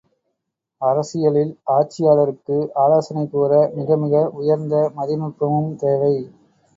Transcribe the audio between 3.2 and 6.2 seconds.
கூற மிக மிக உயர்ந்த மதிநுட்பமும் தேவை.